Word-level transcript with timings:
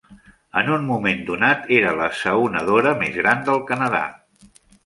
En 0.61 0.71
un 0.75 0.87
moment 0.91 1.21
donat, 1.27 1.69
era 1.81 1.93
l'assaonadora 2.01 2.97
més 3.03 3.15
gran 3.21 3.47
del 3.51 3.63
Canadà. 3.73 4.05